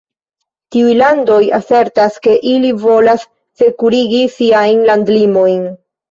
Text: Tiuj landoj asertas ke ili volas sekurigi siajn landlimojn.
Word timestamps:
Tiuj 0.75 0.93
landoj 0.99 1.41
asertas 1.57 2.15
ke 2.23 2.33
ili 2.51 2.71
volas 2.85 3.25
sekurigi 3.63 4.23
siajn 4.37 4.81
landlimojn. 4.91 5.61